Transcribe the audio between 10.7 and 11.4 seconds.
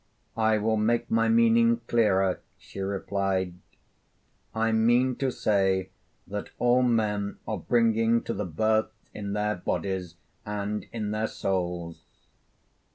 in their